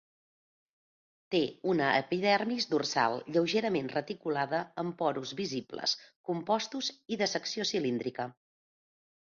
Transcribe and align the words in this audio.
Té 1.33 1.41
una 1.73 1.89
epidermis 2.03 2.67
dorsal 2.71 3.17
lleugerament 3.35 3.91
reticulada 3.93 4.63
amb 4.85 4.97
porus 5.03 5.35
visibles, 5.43 5.95
compostos 6.31 6.91
i 7.17 7.21
de 7.25 7.33
secció 7.37 7.69
cilíndrica. 7.75 8.31